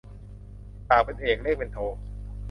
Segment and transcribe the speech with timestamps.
[0.89, 1.79] ปากเป็นเอกเลขเป็นโท